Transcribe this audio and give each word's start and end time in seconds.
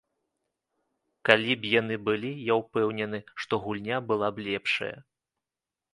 Калі 1.29 1.51
б 1.65 1.73
яны 1.81 1.95
былі, 2.09 2.31
я 2.51 2.57
ўпэўнены, 2.61 3.19
што 3.45 3.53
гульня 3.67 3.97
была 4.11 4.27
б 4.39 4.51
лепшая. 4.51 4.95